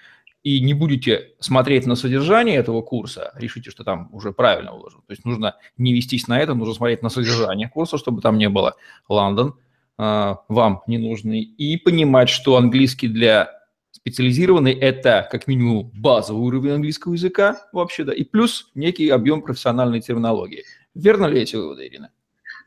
и 0.42 0.60
не 0.60 0.74
будете 0.74 1.30
смотреть 1.38 1.86
на 1.86 1.94
содержание 1.94 2.56
этого 2.56 2.82
курса, 2.82 3.32
решите, 3.36 3.70
что 3.70 3.84
там 3.84 4.08
уже 4.12 4.32
правильно 4.32 4.72
уложено. 4.72 5.02
То 5.06 5.12
есть 5.12 5.24
нужно 5.24 5.56
не 5.76 5.92
вестись 5.92 6.26
на 6.26 6.40
это, 6.40 6.54
нужно 6.54 6.74
смотреть 6.74 7.02
на 7.02 7.10
содержание 7.10 7.68
курса, 7.68 7.96
чтобы 7.96 8.22
там 8.22 8.38
не 8.38 8.48
было 8.48 8.74
Лондон, 9.08 9.54
э, 9.98 10.34
вам 10.48 10.82
не 10.86 10.98
нужный, 10.98 11.40
и 11.42 11.76
понимать, 11.76 12.28
что 12.28 12.56
английский 12.56 13.08
для 13.08 13.61
специализированный– 14.02 14.72
это 14.80 15.28
как 15.30 15.46
минимум 15.46 15.90
базовый 15.94 16.42
уровень 16.42 16.72
английского 16.72 17.14
языка 17.14 17.68
вообще, 17.72 18.04
да, 18.04 18.12
и 18.12 18.24
плюс 18.24 18.70
некий 18.74 19.08
объем 19.08 19.42
профессиональной 19.42 20.00
терминологии. 20.00 20.64
Верно 20.94 21.26
ли 21.26 21.40
эти 21.40 21.56
выводы, 21.56 21.86
Ирина? 21.86 22.10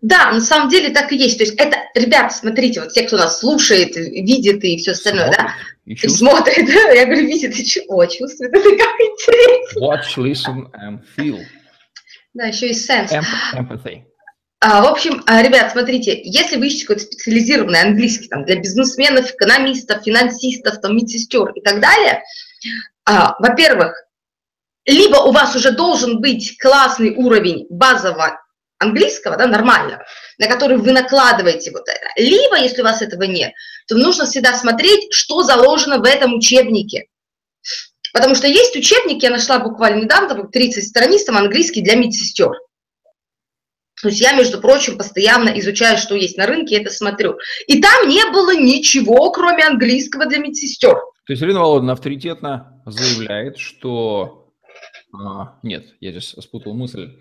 Да, 0.02 0.32
на 0.32 0.40
самом 0.40 0.70
деле 0.70 0.90
так 0.90 1.12
и 1.12 1.18
есть. 1.18 1.38
То 1.38 1.44
есть 1.44 1.56
это, 1.56 1.78
ребята, 1.94 2.34
смотрите, 2.34 2.82
вот 2.82 2.92
те, 2.92 3.04
кто 3.04 3.18
нас 3.18 3.40
слушает, 3.40 3.96
видит 3.96 4.64
и 4.64 4.78
все 4.78 4.92
остальное, 4.92 5.28
Смотрит, 5.28 5.48
да, 5.86 5.94
и 5.94 6.08
смотрит, 6.08 6.70
я 6.96 7.06
говорю, 7.06 7.28
видит 7.28 7.56
и 7.58 7.66
чего, 7.66 8.06
чувствует, 8.06 8.54
это 8.54 8.70
как 8.70 8.96
интересно. 9.00 9.82
Watch, 9.82 10.18
listen 10.18 10.72
and 10.74 11.00
feel. 11.18 11.40
Да, 12.34 12.46
еще 12.46 12.70
и 12.70 12.74
sense. 12.74 13.12
Empathy. 13.54 14.04
А, 14.68 14.82
в 14.82 14.88
общем, 14.88 15.22
а, 15.28 15.44
ребят, 15.44 15.72
смотрите, 15.74 16.20
если 16.24 16.56
вы 16.56 16.66
ищете 16.66 16.88
какой-то 16.88 17.04
специализированный 17.04 17.82
английский 17.82 18.28
там, 18.30 18.46
для 18.46 18.56
бизнесменов, 18.56 19.30
экономистов, 19.30 20.02
финансистов, 20.02 20.82
там, 20.82 20.96
медсестер 20.98 21.52
и 21.52 21.62
так 21.62 21.80
далее, 21.80 22.24
а, 23.06 23.36
во-первых, 23.38 23.94
либо 24.88 25.18
у 25.18 25.32
вас 25.32 25.56
уже 25.56 25.70
должен 25.70 26.20
быть 26.20 26.58
классный 26.58 27.12
уровень 27.16 27.68
базового 27.70 28.42
английского, 28.80 29.38
да, 29.38 29.46
нормального, 29.46 30.04
на 30.40 30.48
который 30.48 30.78
вы 30.78 30.94
накладываете 30.94 31.70
вот 31.70 31.88
это. 31.88 32.08
Либо, 32.16 32.58
если 32.58 32.82
у 32.82 32.86
вас 32.86 33.04
этого 33.04 33.22
нет, 33.22 33.54
то 33.88 33.96
нужно 33.96 34.26
всегда 34.26 34.58
смотреть, 34.58 35.14
что 35.14 35.44
заложено 35.44 36.00
в 36.00 36.06
этом 36.06 36.34
учебнике. 36.34 37.06
Потому 38.14 38.34
что 38.34 38.48
есть 38.48 38.76
учебники, 38.76 39.26
я 39.26 39.30
нашла 39.30 39.60
буквально 39.60 40.06
недавно, 40.06 40.30
там 40.30 40.50
30 40.50 40.88
страниц, 40.88 41.24
там 41.24 41.38
английский 41.38 41.82
для 41.82 41.98
медсестер. 41.98 42.54
То 44.02 44.10
есть 44.10 44.22
я, 44.22 44.34
между 44.34 44.60
прочим, 44.60 44.98
постоянно 44.98 45.50
изучаю, 45.60 45.98
что 45.98 46.16
есть 46.16 46.38
на 46.38 46.46
рынке, 46.46 46.78
это 46.78 46.92
смотрю. 46.92 47.38
И 47.68 47.82
там 47.82 48.08
не 48.08 48.24
было 48.32 48.56
ничего, 48.56 49.32
кроме 49.32 49.64
английского 49.64 50.26
для 50.26 50.40
медсестер. 50.40 50.96
То 51.26 51.34
есть 51.34 51.42
Ирина 51.42 51.62
Володина 51.62 51.94
авторитетно 51.94 52.82
заявляет, 52.86 53.58
что... 53.58 54.52
А, 55.14 55.58
нет, 55.64 55.86
я 56.02 56.12
здесь 56.12 56.36
спутал 56.40 56.74
мысль 56.74 57.12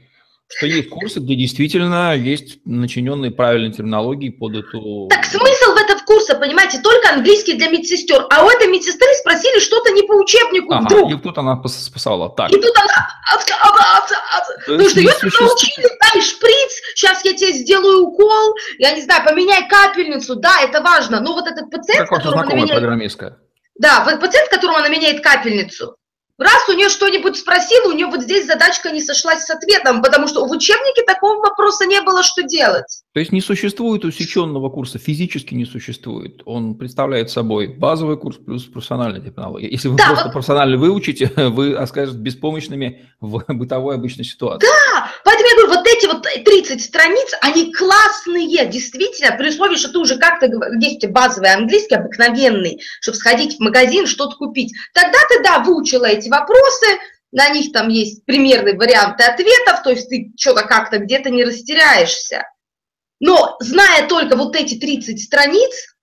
что 0.49 0.67
есть 0.67 0.89
курсы, 0.89 1.21
где 1.21 1.35
действительно 1.35 2.15
есть 2.15 2.59
начиненные 2.65 3.31
правильной 3.31 3.73
терминологией 3.73 4.33
под 4.33 4.57
эту... 4.57 5.09
Так 5.11 5.25
смысл 5.25 5.73
в 5.73 5.77
этом 5.77 6.01
курсе, 6.01 6.35
понимаете, 6.35 6.81
только 6.81 7.13
английский 7.13 7.55
для 7.55 7.69
медсестер, 7.69 8.27
а 8.31 8.45
у 8.45 8.49
этой 8.49 8.69
медсестры 8.69 9.09
спросили 9.21 9.59
что-то 9.59 9.91
не 9.91 10.03
по 10.03 10.13
учебнику 10.13 10.75
ага, 10.75 10.85
вдруг. 10.85 11.13
и 11.13 11.17
тут 11.17 11.39
она 11.39 11.61
спасала. 11.67 12.31
Так. 12.37 12.51
И 12.53 12.61
тут 12.61 12.77
она... 12.77 13.09
Потому 14.67 14.89
что 14.89 15.01
если 15.01 15.31
научили, 15.41 15.89
дай 16.01 16.23
шприц, 16.23 16.73
сейчас 16.95 17.25
я 17.25 17.35
тебе 17.35 17.53
сделаю 17.53 18.07
укол, 18.07 18.55
я 18.79 18.93
не 18.93 19.03
знаю, 19.03 19.25
поменяй 19.25 19.69
капельницу, 19.69 20.37
да, 20.37 20.61
это 20.63 20.81
важно, 20.81 21.21
но 21.21 21.35
вот 21.35 21.47
этот 21.47 21.71
пациент, 21.71 22.09
как 22.09 22.19
которому 22.19 22.43
она 22.43 22.55
меняет... 22.55 22.81
программистка. 22.81 23.39
Да, 23.79 24.01
пациент, 24.21 24.49
которому 24.51 24.79
она 24.79 24.89
меняет 24.89 25.23
капельницу, 25.23 25.97
Раз 26.37 26.69
у 26.69 26.73
нее 26.73 26.89
что-нибудь 26.89 27.37
спросил, 27.37 27.87
у 27.87 27.93
нее 27.93 28.07
вот 28.07 28.23
здесь 28.23 28.47
задачка 28.47 28.91
не 28.91 29.01
сошлась 29.01 29.45
с 29.45 29.51
ответом, 29.51 30.03
потому 30.03 30.27
что 30.27 30.45
в 30.45 30.51
учебнике 30.51 31.03
такого 31.07 31.39
вопроса 31.39 31.87
не 31.87 32.01
было, 32.01 32.25
что 32.25 32.43
делать. 32.43 33.05
То 33.13 33.21
есть 33.21 33.31
не 33.31 33.41
существует 33.41 34.05
усеченного 34.05 34.69
курса, 34.69 34.99
физически 34.99 35.55
не 35.55 35.65
существует. 35.65 36.43
Он 36.45 36.75
представляет 36.75 37.31
собой 37.31 37.69
базовый 37.69 38.17
курс 38.17 38.39
плюс 38.39 38.65
профессиональная 38.65 39.21
технология. 39.21 39.71
Если 39.71 39.87
вы 39.87 39.97
да, 39.97 40.07
просто 40.09 40.25
вот... 40.25 40.33
профессионально 40.33 40.77
выучите, 40.77 41.31
вы 41.37 41.75
окажетесь 41.75 42.19
беспомощными 42.19 43.09
в 43.21 43.45
бытовой 43.49 43.95
обычной 43.95 44.25
ситуации. 44.25 44.67
Да, 44.67 45.13
поэтому 45.25 45.49
я 45.49 45.55
говорю, 45.55 45.79
вот 45.79 45.87
эти 45.87 46.07
вот 46.07 46.27
30 46.45 46.83
страниц, 46.83 47.31
они 47.43 47.73
классные, 47.73 48.67
действительно, 48.67 49.37
при 49.37 49.51
условии, 49.51 49.77
что 49.77 49.93
ты 49.93 49.99
уже 49.99 50.19
как-то, 50.19 50.51
есть 50.81 51.07
базовый 51.07 51.53
английский, 51.53 51.95
обыкновенный, 51.95 52.81
чтобы 53.01 53.17
сходить 53.17 53.59
в 53.59 53.61
магазин, 53.61 54.09
что-то 54.09 54.35
купить. 54.35 54.75
Тогда 54.93 55.19
ты, 55.29 55.41
да, 55.45 55.61
выучила 55.61 56.07
эти 56.07 56.24
вопросы, 56.31 56.87
на 57.33 57.49
них 57.51 57.73
там 57.73 57.89
есть 57.89 58.25
примерные 58.25 58.77
варианты 58.77 59.25
ответов, 59.25 59.83
то 59.83 59.91
есть 59.91 60.09
ты 60.09 60.33
что-то 60.39 60.63
как-то 60.63 60.99
где-то 60.99 61.31
не 61.31 61.45
растеряешься. 61.45 62.45
Но 63.21 63.57
зная 63.61 64.07
только 64.09 64.37
вот 64.37 64.55
эти 64.55 64.79
30 64.79 65.23
страниц, 65.23 65.97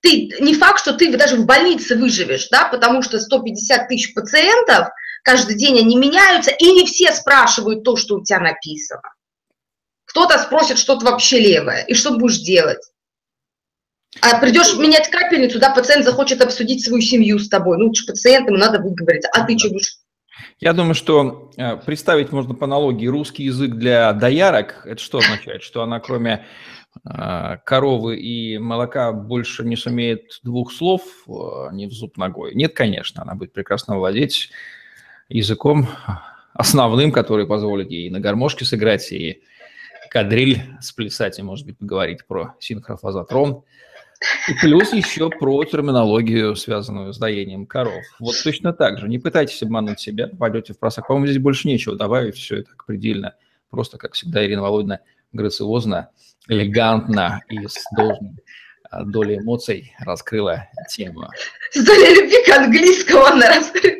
ты, 0.00 0.30
не 0.40 0.54
факт, 0.54 0.80
что 0.80 0.94
ты 0.94 1.16
даже 1.16 1.36
в 1.36 1.46
больнице 1.46 1.96
выживешь, 1.96 2.48
да, 2.48 2.64
потому 2.64 3.02
что 3.02 3.18
150 3.18 3.88
тысяч 3.88 4.14
пациентов, 4.14 4.88
каждый 5.22 5.56
день 5.56 5.78
они 5.78 5.96
меняются, 5.96 6.50
и 6.50 6.72
не 6.72 6.86
все 6.86 7.12
спрашивают 7.12 7.84
то, 7.84 7.96
что 7.96 8.16
у 8.16 8.24
тебя 8.24 8.40
написано. 8.40 9.02
Кто-то 10.06 10.38
спросит 10.38 10.78
что-то 10.78 11.04
вообще 11.04 11.38
левое, 11.38 11.84
и 11.84 11.94
что 11.94 12.12
будешь 12.12 12.38
делать? 12.38 12.80
А 14.20 14.38
придешь 14.40 14.76
менять 14.76 15.08
капельницу, 15.08 15.60
да, 15.60 15.70
пациент 15.70 16.04
захочет 16.04 16.42
обсудить 16.42 16.84
свою 16.84 17.00
семью 17.00 17.38
с 17.38 17.48
тобой. 17.48 17.78
Ну, 17.78 17.86
лучше 17.86 18.06
пациент, 18.06 18.48
ему 18.48 18.58
надо 18.58 18.80
выговорить. 18.80 19.24
А 19.32 19.44
ты 19.44 19.56
что 19.58 19.70
будешь 19.70 20.00
я 20.58 20.74
думаю, 20.74 20.94
что 20.94 21.50
э, 21.56 21.76
представить 21.78 22.32
можно 22.32 22.54
по 22.54 22.66
аналогии 22.66 23.06
русский 23.06 23.44
язык 23.44 23.74
для 23.74 24.12
доярок. 24.12 24.82
Это 24.84 25.00
что 25.00 25.18
означает? 25.18 25.62
Что 25.62 25.82
она 25.82 26.00
кроме 26.00 26.44
э, 27.04 27.56
коровы 27.64 28.18
и 28.18 28.58
молока 28.58 29.12
больше 29.12 29.64
не 29.64 29.76
сумеет 29.76 30.40
двух 30.42 30.72
слов 30.72 31.02
э, 31.26 31.72
не 31.72 31.86
в 31.86 31.92
зуб 31.92 32.18
ногой? 32.18 32.54
Нет, 32.54 32.74
конечно, 32.74 33.22
она 33.22 33.34
будет 33.34 33.54
прекрасно 33.54 33.96
владеть 33.96 34.50
языком 35.30 35.88
основным, 36.52 37.10
который 37.10 37.46
позволит 37.46 37.90
ей 37.90 38.10
на 38.10 38.20
гармошке 38.20 38.66
сыграть, 38.66 39.10
и 39.12 39.42
кадриль 40.10 40.62
сплясать, 40.82 41.38
и, 41.38 41.42
может 41.42 41.64
быть, 41.64 41.78
поговорить 41.78 42.26
про 42.26 42.54
синхрофазотрон– 42.58 43.62
и 44.48 44.54
плюс 44.60 44.92
еще 44.92 45.30
про 45.30 45.64
терминологию, 45.64 46.54
связанную 46.56 47.12
с 47.12 47.18
доением 47.18 47.66
коров. 47.66 48.02
Вот 48.18 48.34
точно 48.42 48.72
так 48.72 48.98
же. 48.98 49.08
Не 49.08 49.18
пытайтесь 49.18 49.62
обмануть 49.62 50.00
себя, 50.00 50.28
пойдете 50.28 50.74
в 50.74 50.78
просак. 50.78 51.06
По-моему, 51.06 51.26
здесь 51.26 51.42
больше 51.42 51.68
нечего 51.68 51.96
добавить, 51.96 52.36
все 52.36 52.58
это 52.58 52.70
предельно. 52.86 53.34
Просто, 53.70 53.98
как 53.98 54.14
всегда, 54.14 54.44
Ирина 54.44 54.62
Володина 54.62 55.00
грациозно, 55.32 56.10
элегантно 56.48 57.42
и 57.48 57.66
с 57.66 57.84
должной 57.96 58.42
а, 58.90 59.04
долей 59.04 59.38
эмоций 59.38 59.94
раскрыла 60.00 60.68
тему. 60.88 61.28
С 61.72 61.84
долей 61.84 62.20
любви 62.20 62.44
к 62.44 62.48
английскому 62.56 63.24
она 63.24 63.48
раскрыла. 63.48 63.96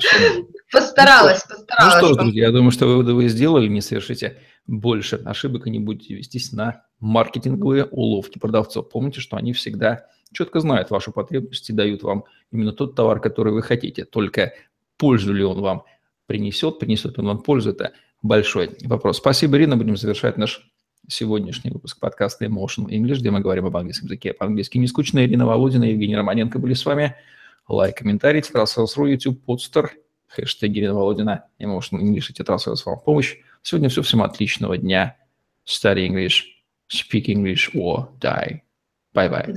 Совершенно. 0.00 0.46
Постаралась, 0.72 1.44
ну, 1.48 1.56
постаралась. 1.56 1.94
Ну 1.94 2.08
что 2.08 2.14
ж, 2.14 2.16
друзья, 2.16 2.46
я 2.46 2.52
думаю, 2.52 2.70
что 2.70 2.86
выводы 2.86 3.12
вы 3.12 3.28
сделали, 3.28 3.68
не 3.68 3.82
совершите 3.82 4.38
больше 4.66 5.16
ошибок 5.16 5.66
и 5.66 5.70
не 5.70 5.78
будете 5.78 6.14
вестись 6.14 6.52
на 6.52 6.84
маркетинговые 7.00 7.84
уловки 7.84 8.38
продавцов. 8.38 8.88
Помните, 8.88 9.20
что 9.20 9.36
они 9.36 9.52
всегда 9.52 10.06
четко 10.32 10.60
знают 10.60 10.90
ваши 10.90 11.10
потребности, 11.10 11.72
дают 11.72 12.02
вам 12.02 12.24
именно 12.50 12.72
тот 12.72 12.94
товар, 12.94 13.20
который 13.20 13.52
вы 13.52 13.62
хотите. 13.62 14.04
Только 14.04 14.54
пользу 14.96 15.32
ли 15.34 15.44
он 15.44 15.60
вам 15.60 15.82
принесет, 16.26 16.78
принесет 16.78 17.18
он 17.18 17.26
вам 17.26 17.42
пользу, 17.42 17.70
это 17.70 17.92
большой 18.22 18.70
вопрос. 18.84 19.18
Спасибо, 19.18 19.56
Ирина. 19.56 19.76
Будем 19.76 19.96
завершать 19.96 20.38
наш 20.38 20.66
сегодняшний 21.08 21.70
выпуск 21.70 21.98
подкаста 21.98 22.46
Emotional 22.46 22.88
English, 22.88 23.16
где 23.16 23.30
мы 23.30 23.40
говорим 23.40 23.66
об 23.66 23.76
английском 23.76 24.06
языке 24.06 24.32
по-английски 24.32 24.78
не 24.78 24.86
скучно. 24.86 25.24
Ирина 25.24 25.46
Володина 25.46 25.84
и 25.84 25.92
Евгений 25.92 26.16
Романенко 26.16 26.58
были 26.58 26.74
с 26.74 26.86
вами. 26.86 27.16
Лайк, 27.68 27.96
комментарий, 27.96 28.42
Тетрасселс.ру, 28.42 29.06
YouTube, 29.06 29.40
подстер, 29.40 29.92
хэштег 30.28 30.72
Ирина 30.72 30.94
Володина, 30.94 31.44
Emotional 31.58 32.00
English 32.00 32.30
и 32.30 32.32
Тетрасселс 32.32 32.84
вам 32.86 33.00
помощь. 33.00 33.38
Сегодня 33.62 33.88
все. 33.88 34.02
Всем 34.02 34.22
отличного 34.22 34.76
дня. 34.76 35.16
Study 35.66 36.08
English, 36.08 36.42
speak 36.90 37.26
English 37.26 37.72
or 37.74 38.08
die. 38.18 38.62
Bye-bye. 39.14 39.54